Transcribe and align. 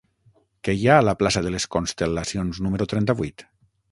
Què 0.67 0.73
hi 0.77 0.87
ha 0.87 0.95
a 1.01 1.03
la 1.07 1.13
plaça 1.19 1.43
de 1.47 1.51
les 1.57 1.69
Constel·lacions 1.77 2.65
número 2.69 2.91
trenta-vuit? 2.95 3.49